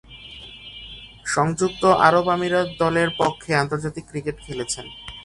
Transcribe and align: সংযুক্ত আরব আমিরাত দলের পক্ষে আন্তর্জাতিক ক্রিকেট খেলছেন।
সংযুক্ত 1.25 1.83
আরব 2.07 2.25
আমিরাত 2.29 2.67
দলের 2.79 3.09
পক্ষে 3.17 3.51
আন্তর্জাতিক 3.55 4.05
ক্রিকেট 4.09 4.37
খেলছেন। 4.45 4.85